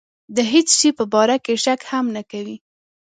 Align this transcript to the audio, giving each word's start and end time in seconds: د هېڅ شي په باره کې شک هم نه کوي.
د 0.35 0.37
هېڅ 0.51 0.67
شي 0.79 0.89
په 0.99 1.03
باره 1.13 1.35
کې 1.45 1.53
شک 1.63 1.81
هم 1.91 2.05
نه 2.15 2.21
کوي. 2.31 2.55